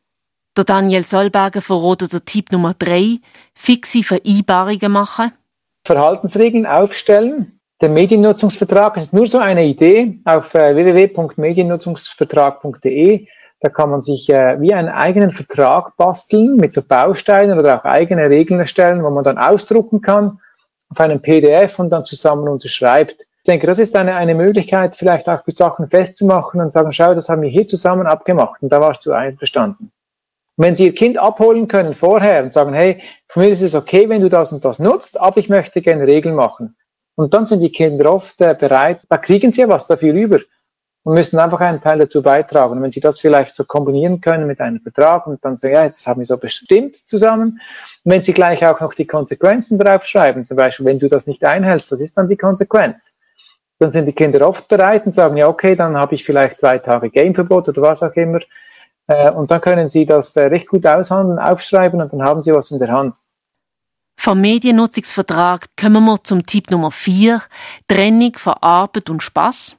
Der 0.57 0.65
Daniel 0.65 1.05
Solberger 1.05 1.61
verrotet 1.61 2.15
der 2.15 2.25
Tipp 2.25 2.51
Nummer 2.51 2.73
drei, 2.73 3.19
fixe 3.53 4.03
Vereinbarungen 4.03 4.91
machen. 4.91 5.33
Verhaltensregeln 5.85 6.65
aufstellen, 6.65 7.61
der 7.83 7.91
Mediennutzungsvertrag 7.91 8.97
ist 8.97 9.13
nur 9.13 9.27
so 9.27 9.37
eine 9.37 9.67
Idee 9.67 10.19
auf 10.25 10.55
äh, 10.55 10.75
www.mediennutzungsvertrag.de. 10.75 13.27
Da 13.61 13.69
kann 13.69 13.91
man 13.91 14.01
sich 14.01 14.31
äh, 14.31 14.59
wie 14.63 14.73
einen 14.73 14.89
eigenen 14.89 15.33
Vertrag 15.33 15.95
basteln 15.99 16.57
mit 16.57 16.73
so 16.73 16.81
Bausteinen 16.81 17.59
oder 17.59 17.79
auch 17.79 17.85
eigene 17.85 18.31
Regeln 18.31 18.61
erstellen, 18.61 19.05
wo 19.05 19.11
man 19.11 19.25
dann 19.25 19.37
ausdrucken 19.37 20.01
kann 20.01 20.39
auf 20.93 21.01
einem 21.01 21.21
PDF 21.21 21.79
und 21.79 21.91
dann 21.91 22.05
zusammen 22.05 22.49
unterschreibt. 22.49 23.27
Ich 23.39 23.47
denke, 23.47 23.67
das 23.67 23.79
ist 23.79 23.97
eine, 23.97 24.15
eine 24.15 24.35
Möglichkeit, 24.35 24.95
vielleicht 24.95 25.29
auch 25.29 25.45
mit 25.47 25.57
Sachen 25.57 25.89
festzumachen 25.89 26.61
und 26.61 26.73
sagen, 26.73 26.93
schau, 26.93 27.15
das 27.15 27.29
haben 27.29 27.43
wir 27.43 27.49
hier 27.49 27.67
zusammen 27.67 28.07
abgemacht 28.07 28.63
und 28.63 28.71
da 28.71 28.81
warst 28.81 29.05
du 29.05 29.13
einverstanden. 29.13 29.91
Wenn 30.57 30.77
Sie 30.77 30.85
Ihr 30.85 30.95
Kind 30.95 31.19
abholen 31.19 31.67
können 31.67 31.95
vorher 31.95 32.45
und 32.45 32.53
sagen, 32.53 32.75
hey, 32.75 33.03
von 33.27 33.43
mir 33.43 33.51
ist 33.51 33.63
es 33.63 33.75
okay, 33.75 34.09
wenn 34.09 34.21
du 34.21 34.29
das 34.29 34.53
und 34.53 34.65
das 34.65 34.79
nutzt, 34.79 35.19
aber 35.19 35.39
ich 35.39 35.49
möchte 35.49 35.81
gerne 35.81 36.07
Regeln 36.07 36.35
machen 36.35 36.77
und 37.17 37.35
dann 37.35 37.47
sind 37.47 37.61
die 37.61 37.73
Kinder 37.73 38.13
oft 38.13 38.41
äh, 38.41 38.55
bereit, 38.59 39.03
da 39.09 39.17
kriegen 39.17 39.51
sie 39.51 39.63
ja 39.63 39.69
was 39.69 39.87
dafür 39.87 40.13
über. 40.13 40.41
Und 41.05 41.15
müssen 41.15 41.39
einfach 41.39 41.61
einen 41.61 41.81
Teil 41.81 41.99
dazu 41.99 42.23
beitragen. 42.23 42.77
Und 42.77 42.83
wenn 42.83 42.93
Sie 42.93 43.01
das 43.01 43.21
vielleicht 43.21 43.55
so 43.55 43.65
kombinieren 43.65 44.21
können 44.21 44.47
mit 44.47 44.61
einem 44.61 44.81
Vertrag 44.81 45.27
und 45.27 45.45
dann 45.45 45.59
sagen, 45.59 45.75
ja, 45.75 45.85
jetzt 45.85 46.07
haben 46.07 46.21
wir 46.21 46.27
so 46.27 46.37
bestimmt 46.37 46.97
zusammen. 46.97 47.61
Und 48.05 48.13
wenn 48.13 48.23
Sie 48.23 48.33
gleich 48.33 48.65
auch 48.65 48.81
noch 48.81 48.95
die 48.95 49.07
Konsequenzen 49.07 49.79
draufschreiben, 49.79 50.45
zum 50.45 50.57
Beispiel, 50.57 50.87
wenn 50.87 50.99
du 50.99 51.09
das 51.09 51.27
nicht 51.27 51.45
einhältst, 51.45 51.91
das 51.91 52.01
ist 52.01 52.17
dann 52.17 52.29
die 52.29 52.37
Konsequenz. 52.37 53.19
Dann 53.79 53.91
sind 53.91 54.07
die 54.07 54.13
Kinder 54.13 54.47
oft 54.49 54.69
bereit 54.69 55.07
und 55.07 55.13
sagen, 55.13 55.37
ja, 55.37 55.49
okay, 55.49 55.75
dann 55.75 55.97
habe 55.97 56.15
ich 56.15 56.25
vielleicht 56.25 56.61
zwei 56.61 56.79
Tage 56.79 57.11
Gameverbot 57.11 57.69
oder 57.69 57.83
was 57.83 58.03
auch 58.03 58.15
immer. 58.15 58.39
Äh, 59.09 59.31
und 59.33 59.51
dann 59.51 59.61
können 59.61 59.89
Sie 59.89 60.07
das 60.07 60.37
äh, 60.37 60.45
recht 60.45 60.69
gut 60.69 60.87
aushandeln, 60.87 61.41
aufschreiben 61.41 62.01
und 62.01 62.13
dann 62.13 62.23
haben 62.23 62.43
Sie 62.43 62.53
was 62.53 62.71
in 62.71 62.79
der 62.79 62.93
Hand. 62.93 63.17
Vom 64.17 64.41
Mediennutzungsvertrag 64.41 65.67
kommen 65.77 66.05
wir 66.05 66.23
zum 66.23 66.47
Tipp 66.47 66.71
Nummer 66.71 66.93
4, 66.93 67.43
Trennung 67.89 68.35
von 68.37 68.55
Arbeit 68.61 69.11
und 69.11 69.21
Spaß. 69.21 69.79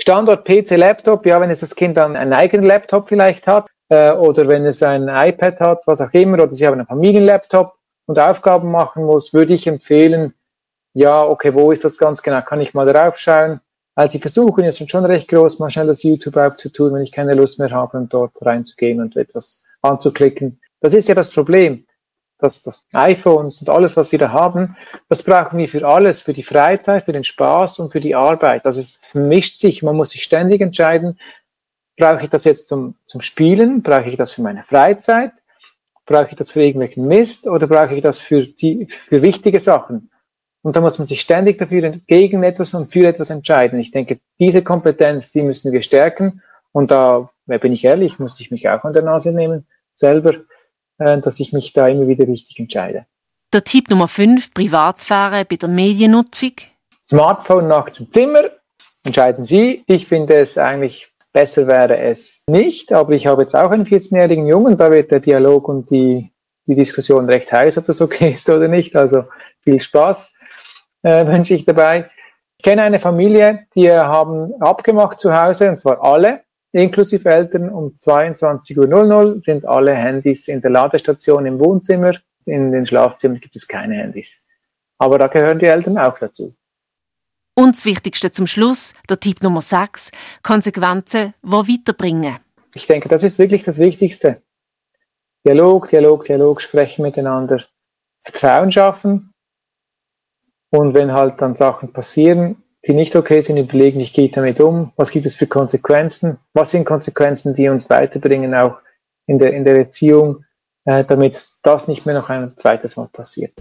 Standort 0.00 0.46
PC, 0.46 0.76
Laptop, 0.76 1.26
ja, 1.26 1.40
wenn 1.40 1.50
es 1.50 1.60
das 1.60 1.74
Kind 1.74 1.96
dann 1.96 2.16
einen 2.16 2.32
eigenen 2.32 2.64
Laptop 2.64 3.08
vielleicht 3.08 3.46
hat 3.46 3.66
äh, 3.90 4.12
oder 4.12 4.48
wenn 4.48 4.64
es 4.64 4.82
ein 4.82 5.08
iPad 5.08 5.60
hat, 5.60 5.82
was 5.86 6.00
auch 6.00 6.12
immer, 6.12 6.42
oder 6.42 6.52
sie 6.52 6.66
haben 6.66 6.74
einen 6.74 6.86
Familienlaptop 6.86 7.74
und 8.06 8.18
Aufgaben 8.18 8.70
machen 8.70 9.04
muss, 9.04 9.34
würde 9.34 9.52
ich 9.52 9.66
empfehlen, 9.66 10.34
ja, 10.94 11.22
okay, 11.22 11.54
wo 11.54 11.70
ist 11.70 11.84
das 11.84 11.98
ganz 11.98 12.22
genau? 12.22 12.40
Kann 12.42 12.60
ich 12.60 12.74
mal 12.74 12.90
drauf 12.90 13.18
schauen? 13.18 13.60
Weil 13.94 14.08
die 14.08 14.18
versuchen 14.18 14.64
jetzt 14.64 14.90
schon 14.90 15.04
recht 15.04 15.28
groß, 15.28 15.58
mal 15.58 15.70
schnell 15.70 15.86
das 15.86 16.02
YouTube 16.02 16.36
aufzutun, 16.36 16.94
wenn 16.94 17.02
ich 17.02 17.12
keine 17.12 17.34
Lust 17.34 17.58
mehr 17.58 17.70
habe, 17.70 18.06
dort 18.08 18.32
reinzugehen 18.40 19.00
und 19.00 19.16
etwas 19.16 19.64
anzuklicken. 19.82 20.60
Das 20.80 20.94
ist 20.94 21.08
ja 21.08 21.14
das 21.14 21.30
Problem 21.30 21.84
dass 22.40 22.62
das 22.62 22.86
iPhones 22.92 23.60
und 23.60 23.70
alles, 23.70 23.96
was 23.96 24.12
wir 24.12 24.18
da 24.18 24.32
haben, 24.32 24.76
das 25.08 25.22
brauchen 25.22 25.58
wir 25.58 25.68
für 25.68 25.86
alles, 25.86 26.22
für 26.22 26.32
die 26.32 26.42
Freizeit, 26.42 27.04
für 27.04 27.12
den 27.12 27.24
Spaß 27.24 27.78
und 27.78 27.92
für 27.92 28.00
die 28.00 28.14
Arbeit. 28.14 28.66
Also 28.66 28.80
es 28.80 28.90
vermischt 28.90 29.60
sich, 29.60 29.82
man 29.82 29.96
muss 29.96 30.10
sich 30.10 30.22
ständig 30.22 30.60
entscheiden, 30.60 31.18
brauche 31.96 32.24
ich 32.24 32.30
das 32.30 32.44
jetzt 32.44 32.66
zum, 32.66 32.94
zum 33.06 33.20
Spielen, 33.20 33.82
brauche 33.82 34.08
ich 34.08 34.16
das 34.16 34.32
für 34.32 34.42
meine 34.42 34.64
Freizeit, 34.64 35.32
brauche 36.06 36.28
ich 36.30 36.36
das 36.36 36.50
für 36.50 36.62
irgendwelchen 36.62 37.06
Mist 37.06 37.46
oder 37.46 37.66
brauche 37.66 37.94
ich 37.94 38.02
das 38.02 38.18
für, 38.18 38.46
die, 38.46 38.88
für 38.90 39.22
wichtige 39.22 39.60
Sachen? 39.60 40.10
Und 40.62 40.76
da 40.76 40.80
muss 40.80 40.98
man 40.98 41.06
sich 41.06 41.20
ständig 41.20 41.58
dafür 41.58 42.00
gegen 42.06 42.42
etwas 42.42 42.74
und 42.74 42.90
für 42.90 43.06
etwas 43.06 43.30
entscheiden. 43.30 43.78
Ich 43.78 43.92
denke, 43.92 44.20
diese 44.38 44.62
Kompetenz, 44.62 45.32
die 45.32 45.42
müssen 45.42 45.72
wir 45.72 45.82
stärken. 45.82 46.42
Und 46.72 46.90
da, 46.90 47.30
bin 47.46 47.72
ich 47.72 47.84
ehrlich, 47.84 48.18
muss 48.18 48.40
ich 48.40 48.50
mich 48.50 48.68
auch 48.68 48.84
an 48.84 48.92
der 48.92 49.02
Nase 49.02 49.32
nehmen, 49.32 49.66
selber 49.92 50.34
dass 51.00 51.40
ich 51.40 51.52
mich 51.52 51.72
da 51.72 51.88
immer 51.88 52.06
wieder 52.08 52.28
richtig 52.28 52.58
entscheide. 52.58 53.06
Der 53.52 53.64
Tipp 53.64 53.90
Nummer 53.90 54.06
5, 54.06 54.54
Privatsphäre 54.54 55.44
bei 55.44 55.56
der 55.56 55.68
Mediennutzung. 55.68 56.52
Smartphone 57.04 57.66
nachts 57.66 57.98
im 57.98 58.12
Zimmer, 58.12 58.42
entscheiden 59.02 59.44
Sie. 59.44 59.82
Ich 59.86 60.06
finde 60.06 60.34
es 60.34 60.56
eigentlich 60.56 61.10
besser 61.32 61.66
wäre 61.66 61.98
es 61.98 62.42
nicht, 62.46 62.92
aber 62.92 63.12
ich 63.12 63.26
habe 63.26 63.42
jetzt 63.42 63.54
auch 63.54 63.70
einen 63.70 63.86
14-jährigen 63.86 64.46
Jungen, 64.46 64.76
da 64.76 64.90
wird 64.90 65.10
der 65.10 65.20
Dialog 65.20 65.68
und 65.68 65.90
die, 65.90 66.30
die 66.66 66.74
Diskussion 66.74 67.28
recht 67.28 67.52
heiß, 67.52 67.78
ob 67.78 67.86
das 67.86 68.00
okay 68.00 68.32
ist 68.32 68.48
oder 68.48 68.68
nicht. 68.68 68.96
Also 68.96 69.24
viel 69.62 69.80
Spaß 69.80 70.34
äh, 71.02 71.26
wünsche 71.26 71.54
ich 71.54 71.64
dabei. 71.64 72.10
Ich 72.58 72.64
kenne 72.64 72.82
eine 72.82 72.98
Familie, 72.98 73.66
die 73.74 73.90
haben 73.90 74.52
abgemacht 74.60 75.18
zu 75.18 75.34
Hause, 75.34 75.70
und 75.70 75.78
zwar 75.78 76.02
alle, 76.02 76.42
inklusive 76.72 77.28
Eltern, 77.28 77.68
um 77.70 77.88
22.00 77.88 79.32
Uhr 79.32 79.40
sind 79.40 79.64
alle 79.66 79.94
Handys 79.94 80.48
in 80.48 80.60
der 80.60 80.70
Ladestation 80.70 81.46
im 81.46 81.58
Wohnzimmer. 81.58 82.12
In 82.44 82.72
den 82.72 82.86
Schlafzimmern 82.86 83.40
gibt 83.40 83.56
es 83.56 83.66
keine 83.66 83.96
Handys. 83.96 84.44
Aber 84.98 85.18
da 85.18 85.26
gehören 85.26 85.58
die 85.58 85.66
Eltern 85.66 85.98
auch 85.98 86.18
dazu. 86.18 86.54
Und 87.54 87.74
das 87.74 87.84
Wichtigste 87.84 88.32
zum 88.32 88.46
Schluss, 88.46 88.94
der 89.08 89.20
Tipp 89.20 89.42
Nummer 89.42 89.60
6, 89.60 90.10
Konsequenzen, 90.42 91.34
die 91.42 91.50
weiterbringen. 91.50 92.38
Ich 92.74 92.86
denke, 92.86 93.08
das 93.08 93.22
ist 93.22 93.38
wirklich 93.38 93.64
das 93.64 93.78
Wichtigste. 93.78 94.40
Dialog, 95.44 95.88
Dialog, 95.88 96.24
Dialog, 96.24 96.60
sprechen 96.60 97.02
miteinander, 97.02 97.64
Vertrauen 98.22 98.70
schaffen. 98.70 99.32
Und 100.70 100.94
wenn 100.94 101.12
halt 101.12 101.40
dann 101.40 101.56
Sachen 101.56 101.92
passieren, 101.92 102.62
die 102.86 102.94
nicht 102.94 103.14
okay 103.14 103.40
sind, 103.40 103.58
überlegen, 103.58 104.00
wie 104.00 104.04
gehe 104.04 104.26
ich 104.26 104.30
damit 104.30 104.60
um, 104.60 104.92
was 104.96 105.10
gibt 105.10 105.26
es 105.26 105.36
für 105.36 105.46
Konsequenzen, 105.46 106.38
was 106.54 106.70
sind 106.70 106.84
Konsequenzen, 106.84 107.54
die 107.54 107.68
uns 107.68 107.90
weiterbringen, 107.90 108.54
auch 108.54 108.78
in 109.26 109.38
der, 109.38 109.52
in 109.52 109.64
der 109.64 109.76
Erziehung, 109.76 110.44
äh, 110.84 111.04
damit 111.04 111.38
das 111.62 111.88
nicht 111.88 112.06
mehr 112.06 112.14
noch 112.14 112.30
ein 112.30 112.54
zweites 112.56 112.96
Mal 112.96 113.08
passiert. 113.12 113.52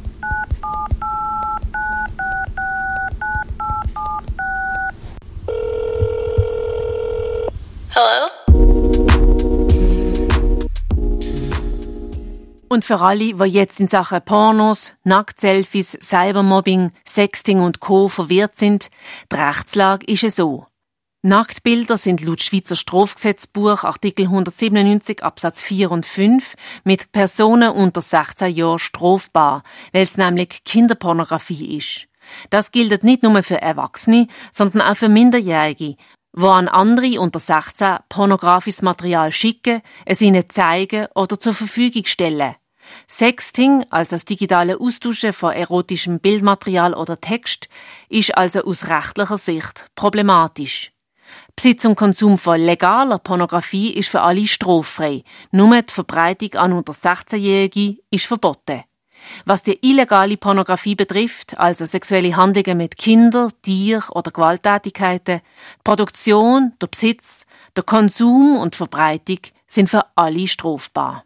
Und 12.70 12.86
für 12.86 13.00
alle, 13.00 13.34
die 13.34 13.44
jetzt 13.46 13.80
in 13.80 13.88
Sachen 13.88 14.22
Pornos, 14.22 14.94
Nacktselfies, 15.04 15.98
Cybermobbing, 16.02 16.92
Sexting 17.04 17.62
und 17.62 17.80
Co. 17.80 18.10
verwirrt 18.10 18.58
sind, 18.58 18.90
die 19.32 19.36
Rechtslage 19.36 20.06
ist 20.06 20.24
es 20.24 20.36
so. 20.36 20.68
Nacktbilder 21.24 21.98
sind 21.98 22.22
laut 22.22 22.42
Schweizer 22.42 22.76
Strafgesetzbuch 22.76 23.84
Artikel 23.84 24.28
197 24.28 25.24
Absatz 25.24 25.62
4 25.64 25.90
und 25.90 26.06
5 26.06 26.56
mit 26.84 27.12
Personen 27.12 27.72
unter 27.72 28.02
16 28.02 28.54
Jahren 28.54 28.80
strafbar, 28.80 29.64
weil 29.92 30.04
es 30.04 30.16
nämlich 30.16 30.64
Kinderpornografie 30.64 31.76
ist. 31.76 32.08
Das 32.52 32.72
gilt 32.72 33.04
nicht 33.04 33.24
nur 33.24 33.42
für 33.42 33.60
Erwachsene, 33.60 34.28
sondern 34.54 34.84
auch 34.84 34.96
für 34.96 35.10
Minderjährige, 35.10 35.96
wo 36.40 36.48
an 36.48 36.70
andere 36.70 37.20
unter 37.20 37.40
16 37.40 37.98
pornografisches 38.08 38.82
Material 38.82 39.32
schicken, 39.34 39.82
es 40.06 40.22
ihnen 40.22 40.50
zeigen 40.50 41.08
oder 41.14 41.38
zur 41.38 41.54
Verfügung 41.54 42.06
stellen. 42.06 42.56
Sexting, 43.08 43.84
also 43.90 44.12
das 44.12 44.24
digitale 44.24 44.80
Austauschen 44.80 45.34
von 45.34 45.52
erotischem 45.52 46.22
Bildmaterial 46.22 46.94
oder 46.94 47.20
Text, 47.20 47.68
ist 48.08 48.38
also 48.38 48.64
aus 48.64 48.88
rechtlicher 48.88 49.38
Sicht 49.38 49.88
problematisch. 49.96 50.94
Besitz 51.58 51.84
und 51.84 51.96
Konsum 51.96 52.38
von 52.38 52.60
legaler 52.60 53.20
Pornografie 53.20 53.92
ist 53.92 54.10
für 54.10 54.22
alle 54.22 54.48
straffrei. 54.48 55.24
Nur 55.52 55.82
die 55.82 55.94
Verbreitung 55.94 56.54
an 56.54 56.72
unter 56.72 56.94
16-Jährige 56.94 57.98
ist 58.12 58.28
verboten. 58.28 58.84
Was 59.46 59.64
die 59.64 59.80
illegale 59.82 60.38
Pornografie 60.38 60.96
betrifft, 60.96 61.58
also 61.58 61.86
sexuelle 61.86 62.36
Handlungen 62.36 62.78
mit 62.78 62.98
Kindern, 62.98 63.52
Tieren 63.62 64.10
oder 64.12 64.32
Gewalttätigkeiten, 64.32 65.42
die 65.42 65.84
Produktion, 65.84 66.74
der 66.82 66.88
Besitz, 66.88 67.46
der 67.76 67.84
Konsum 67.84 68.58
und 68.58 68.76
Verbreitung 68.76 69.40
sind 69.68 69.90
für 69.90 70.06
alle 70.16 70.48
strafbar. 70.48 71.24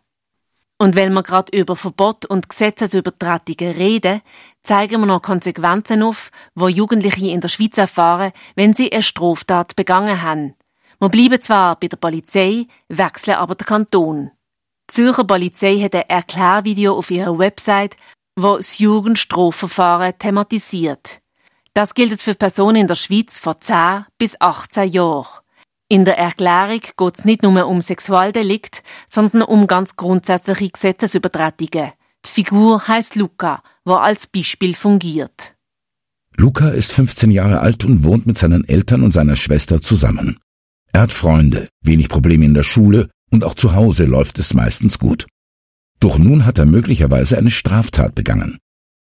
Und 0.78 0.96
weil 0.96 1.10
wir 1.10 1.24
gerade 1.24 1.58
über 1.58 1.76
Verbot 1.76 2.26
und 2.26 2.50
Gesetzesübertretungen 2.50 3.76
reden, 3.76 4.22
zeigen 4.64 5.00
wir 5.00 5.06
noch 5.06 5.22
Konsequenzen 5.22 6.04
auf, 6.04 6.30
wo 6.56 6.68
Jugendliche 6.68 7.28
in 7.28 7.42
der 7.42 7.48
Schweiz 7.48 7.78
erfahren, 7.78 8.34
wenn 8.56 8.74
sie 8.74 8.92
eine 8.92 9.04
Straftat 9.04 9.76
begangen 9.76 10.22
haben. 10.22 10.56
Wir 11.00 11.10
bleiben 11.10 11.42
zwar 11.42 11.80
bei 11.80 11.88
der 11.88 11.98
Polizei, 11.98 12.68
wechseln 12.90 13.36
aber 13.36 13.56
den 13.56 13.66
Kanton. 13.66 14.32
Die 14.90 14.96
Zürcher 14.96 15.24
Polizei 15.24 15.80
hat 15.80 15.96
ein 15.96 16.10
Erklärvideo 16.10 16.98
auf 16.98 17.10
ihrer 17.10 17.38
Website, 17.38 17.96
wo 18.36 18.58
das 18.58 18.80
Jugendstrafverfahren 18.80 20.14
thematisiert. 20.20 21.22
Das 21.74 21.94
gilt 21.94 22.22
für 22.22 22.36
Personen 22.36 22.76
in 22.78 22.88
der 22.88 22.96
Schweiz 22.96 23.38
von 23.38 23.56
10 23.60 24.06
bis 24.18 24.40
18 24.40 24.90
Jahren. 24.90 25.44
In 25.90 26.06
der 26.06 26.18
Erklärung 26.18 26.82
geht 26.98 27.20
es 27.20 27.26
nicht 27.26 27.44
nur 27.44 27.68
um 27.68 27.82
Sexualdelikt, 27.82 28.84
sondern 29.10 29.44
um 29.44 29.68
ganz 29.68 29.96
grundsätzliche 29.96 30.70
Gesetzesübertretungen. 30.70 31.92
Die 32.26 32.30
Figur 32.30 32.88
heißt 32.88 33.16
Luca, 33.16 33.62
wo 33.86 33.94
als 33.96 34.28
Beispiel 34.28 34.76
fungiert. 34.76 35.56
Luca 36.36 36.70
ist 36.70 36.94
15 36.94 37.32
Jahre 37.32 37.60
alt 37.60 37.86
und 37.86 38.04
wohnt 38.04 38.26
mit 38.26 38.38
seinen 38.38 38.68
Eltern 38.68 39.04
und 39.04 39.12
seiner 39.12 39.36
Schwester 39.36 39.82
zusammen. 39.82 40.40
Er 40.92 41.02
hat 41.02 41.12
Freunde, 41.12 41.70
wenig 41.82 42.10
Probleme 42.10 42.46
in 42.46 42.54
der 42.54 42.64
Schule 42.64 43.10
und 43.34 43.44
auch 43.44 43.56
zu 43.56 43.74
Hause 43.74 44.06
läuft 44.06 44.40
es 44.40 44.54
meistens 44.54 45.00
gut. 45.00 45.28
Doch 46.00 46.18
nun 46.18 46.46
hat 46.46 46.58
er 46.58 46.66
möglicherweise 46.66 47.38
eine 47.38 47.52
Straftat 47.52 48.16
begangen. 48.16 48.60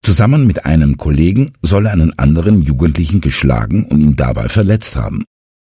Zusammen 0.02 0.46
mit 0.46 0.66
einem 0.66 0.98
Kollegen 0.98 1.52
soll 1.62 1.86
er 1.86 1.92
einen 1.92 2.18
anderen 2.18 2.62
Jugendlichen 2.62 3.20
geschlagen 3.20 3.84
und 3.86 4.00
ihn 4.00 4.16
dabei 4.16 4.48
verletzt 4.48 4.96
haben. 4.96 5.24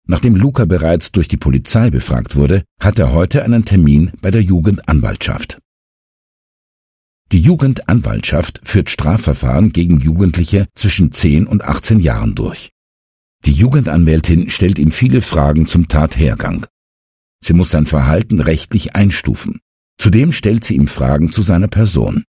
Nachdem 0.06 0.36
Luca 0.36 0.64
bereits 0.64 1.12
durch 1.12 1.28
die 1.28 1.36
Polizei 1.36 1.90
befragt 1.90 2.34
wurde, 2.34 2.64
hat 2.80 2.98
er 2.98 3.12
heute 3.12 3.44
einen 3.44 3.64
Termin 3.64 4.12
bei 4.20 4.30
der 4.30 4.42
Jugendanwaltschaft. 4.42 5.58
Die 7.30 7.40
Jugendanwaltschaft 7.40 8.60
führt 8.64 8.88
Strafverfahren 8.88 9.70
gegen 9.70 10.00
Jugendliche 10.00 10.66
zwischen 10.74 11.12
10 11.12 11.46
und 11.46 11.62
18 11.62 12.00
Jahren 12.00 12.34
durch. 12.34 12.70
Die 13.44 13.52
Jugendanwältin 13.52 14.48
stellt 14.48 14.78
ihm 14.78 14.90
viele 14.90 15.20
Fragen 15.20 15.66
zum 15.66 15.88
Tathergang. 15.88 16.66
Sie 17.42 17.52
muss 17.52 17.70
sein 17.70 17.86
Verhalten 17.86 18.40
rechtlich 18.40 18.94
einstufen. 18.94 19.60
Zudem 19.98 20.32
stellt 20.32 20.64
sie 20.64 20.76
ihm 20.76 20.86
Fragen 20.86 21.32
zu 21.32 21.42
seiner 21.42 21.68
Person. 21.68 22.24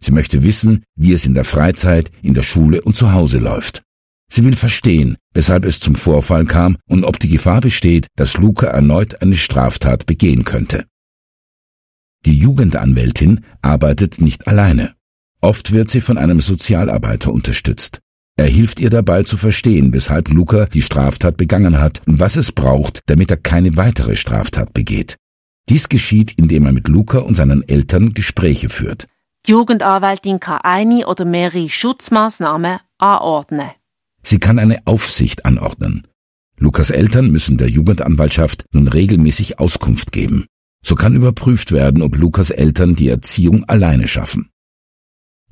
Sie 0.00 0.12
möchte 0.12 0.42
wissen, 0.42 0.84
wie 0.96 1.12
es 1.12 1.26
in 1.26 1.34
der 1.34 1.44
Freizeit, 1.44 2.10
in 2.22 2.34
der 2.34 2.42
Schule 2.42 2.82
und 2.82 2.96
zu 2.96 3.12
Hause 3.12 3.38
läuft. 3.38 3.82
Sie 4.30 4.44
will 4.44 4.56
verstehen, 4.56 5.16
weshalb 5.32 5.64
es 5.64 5.80
zum 5.80 5.94
Vorfall 5.94 6.44
kam 6.44 6.76
und 6.88 7.04
ob 7.04 7.18
die 7.18 7.28
Gefahr 7.28 7.60
besteht, 7.60 8.08
dass 8.16 8.36
Luca 8.36 8.66
erneut 8.66 9.22
eine 9.22 9.36
Straftat 9.36 10.06
begehen 10.06 10.44
könnte. 10.44 10.86
Die 12.26 12.36
Jugendanwältin 12.36 13.44
arbeitet 13.62 14.20
nicht 14.20 14.48
alleine. 14.48 14.94
Oft 15.40 15.72
wird 15.72 15.90
sie 15.90 16.00
von 16.00 16.16
einem 16.16 16.40
Sozialarbeiter 16.40 17.32
unterstützt. 17.32 18.00
Er 18.36 18.46
hilft 18.46 18.80
ihr 18.80 18.90
dabei 18.90 19.22
zu 19.22 19.36
verstehen, 19.36 19.92
weshalb 19.92 20.28
Luca 20.28 20.66
die 20.66 20.82
Straftat 20.82 21.36
begangen 21.36 21.78
hat 21.80 22.02
und 22.06 22.18
was 22.18 22.36
es 22.36 22.52
braucht, 22.52 23.00
damit 23.06 23.30
er 23.30 23.36
keine 23.36 23.76
weitere 23.76 24.16
Straftat 24.16 24.74
begeht. 24.74 25.16
Dies 25.68 25.88
geschieht, 25.88 26.32
indem 26.36 26.66
er 26.66 26.72
mit 26.72 26.88
Luca 26.88 27.18
und 27.18 27.36
seinen 27.36 27.66
Eltern 27.68 28.12
Gespräche 28.12 28.68
führt. 28.68 29.06
Die 29.46 29.52
Jugendanwältin 29.52 30.40
kann 30.40 30.60
eine 30.62 31.06
oder 31.06 31.24
mehrere 31.24 31.68
Schutzmaßnahmen 31.68 32.80
anordnen. 32.98 33.70
Sie 34.22 34.38
kann 34.38 34.58
eine 34.58 34.86
Aufsicht 34.86 35.44
anordnen. 35.44 36.06
Lukas 36.58 36.90
Eltern 36.90 37.30
müssen 37.30 37.56
der 37.56 37.68
Jugendanwaltschaft 37.68 38.64
nun 38.72 38.88
regelmäßig 38.88 39.58
Auskunft 39.58 40.12
geben. 40.12 40.46
So 40.84 40.94
kann 40.94 41.14
überprüft 41.14 41.72
werden, 41.72 42.02
ob 42.02 42.16
Lukas 42.16 42.50
Eltern 42.50 42.94
die 42.94 43.08
Erziehung 43.08 43.64
alleine 43.64 44.08
schaffen. 44.08 44.50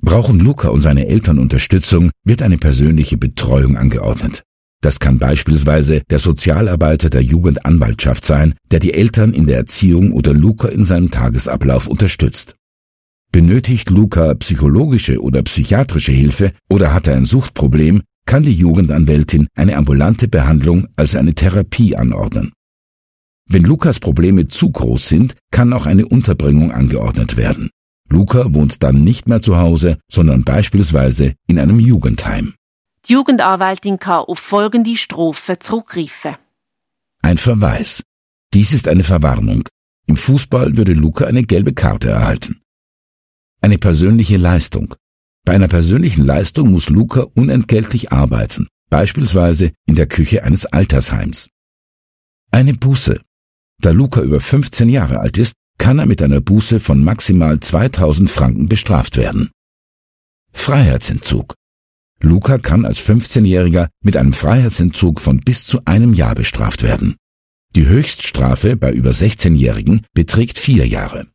Brauchen 0.04 0.40
Luca 0.40 0.68
und 0.68 0.80
seine 0.80 1.06
Eltern 1.06 1.38
Unterstützung, 1.38 2.10
wird 2.24 2.42
eine 2.42 2.58
persönliche 2.58 3.16
Betreuung 3.16 3.76
angeordnet. 3.76 4.42
Das 4.82 4.98
kann 4.98 5.20
beispielsweise 5.20 6.02
der 6.10 6.18
Sozialarbeiter 6.18 7.08
der 7.08 7.22
Jugendanwaltschaft 7.22 8.26
sein, 8.26 8.54
der 8.72 8.80
die 8.80 8.94
Eltern 8.94 9.32
in 9.32 9.46
der 9.46 9.58
Erziehung 9.58 10.10
oder 10.12 10.34
Luca 10.34 10.68
in 10.68 10.84
seinem 10.84 11.12
Tagesablauf 11.12 11.86
unterstützt. 11.86 12.56
Benötigt 13.30 13.90
Luca 13.90 14.34
psychologische 14.34 15.22
oder 15.22 15.40
psychiatrische 15.42 16.12
Hilfe 16.12 16.52
oder 16.68 16.92
hat 16.92 17.06
er 17.06 17.16
ein 17.16 17.24
Suchtproblem, 17.24 18.02
kann 18.26 18.42
die 18.42 18.54
Jugendanwältin 18.54 19.46
eine 19.54 19.76
ambulante 19.76 20.26
Behandlung, 20.26 20.88
also 20.96 21.16
eine 21.16 21.34
Therapie 21.34 21.94
anordnen. 21.94 22.52
Wenn 23.48 23.62
Lukas 23.62 24.00
Probleme 24.00 24.48
zu 24.48 24.70
groß 24.70 25.08
sind, 25.08 25.36
kann 25.52 25.72
auch 25.72 25.86
eine 25.86 26.06
Unterbringung 26.06 26.72
angeordnet 26.72 27.36
werden. 27.36 27.70
Luca 28.12 28.52
wohnt 28.52 28.82
dann 28.82 29.02
nicht 29.02 29.26
mehr 29.26 29.40
zu 29.40 29.56
Hause, 29.56 29.98
sondern 30.10 30.44
beispielsweise 30.44 31.34
in 31.46 31.58
einem 31.58 31.80
Jugendheim. 31.80 32.54
Die 33.06 33.14
Jugendanwältin 33.14 33.98
kann 33.98 34.24
auf 34.28 34.38
folgende 34.38 34.96
Strophe 34.96 35.58
zurückgreifen. 35.58 36.36
Ein 37.22 37.38
Verweis. 37.38 38.02
Dies 38.52 38.72
ist 38.72 38.86
eine 38.86 39.02
Verwarnung. 39.02 39.66
Im 40.06 40.16
Fußball 40.16 40.76
würde 40.76 40.92
Luca 40.92 41.24
eine 41.24 41.42
gelbe 41.42 41.72
Karte 41.72 42.10
erhalten. 42.10 42.60
Eine 43.62 43.78
persönliche 43.78 44.36
Leistung. 44.36 44.94
Bei 45.44 45.54
einer 45.54 45.68
persönlichen 45.68 46.24
Leistung 46.24 46.70
muss 46.70 46.90
Luca 46.90 47.26
unentgeltlich 47.34 48.12
arbeiten, 48.12 48.68
beispielsweise 48.90 49.72
in 49.86 49.94
der 49.94 50.06
Küche 50.06 50.44
eines 50.44 50.66
Altersheims. 50.66 51.48
Eine 52.50 52.74
Buße. 52.74 53.20
Da 53.80 53.90
Luca 53.90 54.20
über 54.20 54.40
15 54.40 54.88
Jahre 54.88 55.20
alt 55.20 55.38
ist, 55.38 55.54
kann 55.78 55.98
er 55.98 56.06
mit 56.06 56.22
einer 56.22 56.40
Buße 56.40 56.80
von 56.80 57.02
maximal 57.02 57.60
2000 57.60 58.30
Franken 58.30 58.68
bestraft 58.68 59.16
werden. 59.16 59.50
Freiheitsentzug. 60.52 61.54
Luca 62.20 62.58
kann 62.58 62.84
als 62.84 63.00
15-Jähriger 63.00 63.88
mit 64.02 64.16
einem 64.16 64.32
Freiheitsentzug 64.32 65.20
von 65.20 65.40
bis 65.40 65.66
zu 65.66 65.80
einem 65.84 66.14
Jahr 66.14 66.34
bestraft 66.34 66.82
werden. 66.82 67.16
Die 67.74 67.86
Höchststrafe 67.86 68.76
bei 68.76 68.92
über 68.92 69.10
16-Jährigen 69.10 70.06
beträgt 70.14 70.58
vier 70.58 70.86
Jahre. 70.86 71.26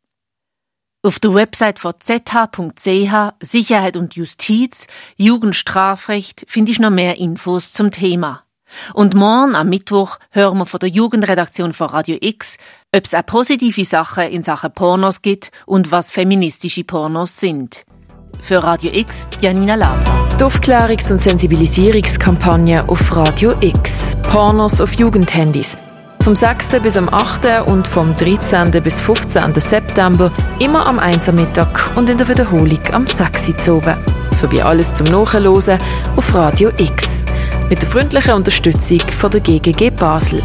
Auf 1.02 1.20
der 1.20 1.34
Website 1.34 1.78
von 1.78 1.94
zh.ch 2.00 3.34
Sicherheit 3.40 3.96
und 3.96 4.14
Justiz, 4.14 4.86
Jugendstrafrecht 5.16 6.44
finde 6.48 6.72
ich 6.72 6.80
noch 6.80 6.90
mehr 6.90 7.18
Infos 7.18 7.72
zum 7.72 7.90
Thema. 7.90 8.47
Und 8.94 9.14
morgen 9.14 9.54
am 9.54 9.68
Mittwoch 9.68 10.18
hören 10.30 10.58
wir 10.58 10.66
von 10.66 10.80
der 10.80 10.88
Jugendredaktion 10.88 11.72
von 11.72 11.88
Radio 11.88 12.16
X, 12.20 12.56
ob 12.94 13.04
es 13.04 13.14
auch 13.14 13.26
positive 13.26 13.84
Sachen 13.84 14.24
in 14.24 14.42
Sachen 14.42 14.72
Pornos 14.72 15.22
gibt 15.22 15.50
und 15.66 15.90
was 15.90 16.10
feministische 16.10 16.84
Pornos 16.84 17.38
sind. 17.38 17.84
Für 18.40 18.62
Radio 18.62 18.92
X, 18.92 19.26
Janina 19.40 19.74
Laber. 19.74 20.28
Die 20.38 20.44
Aufklärungs- 20.44 21.10
und 21.10 21.20
Sensibilisierungskampagne 21.20 22.88
auf 22.88 23.14
Radio 23.14 23.50
X. 23.60 24.16
Pornos 24.28 24.80
auf 24.80 24.92
Jugendhandys. 24.94 25.76
Vom 26.22 26.36
6. 26.36 26.80
bis 26.82 26.96
am 26.96 27.08
8. 27.08 27.70
und 27.70 27.88
vom 27.88 28.14
13. 28.14 28.70
bis 28.82 29.00
15. 29.00 29.54
September 29.54 30.30
immer 30.60 30.86
am 30.86 30.98
1. 30.98 31.26
Mittag 31.32 31.96
und 31.96 32.10
in 32.10 32.18
der 32.18 32.28
Wiederholung 32.28 32.80
am 32.92 33.06
6. 33.06 33.68
oben. 33.68 33.96
Sowie 34.32 34.60
alles 34.60 34.92
zum 34.94 35.06
Nachhören 35.06 35.78
auf 36.16 36.34
Radio 36.34 36.70
X. 36.78 37.17
Mit 37.68 37.82
der 37.82 37.90
freundlichen 37.90 38.32
Unterstützung 38.32 39.00
von 39.18 39.30
der 39.30 39.40
GGG 39.40 39.90
Basel. 39.90 40.42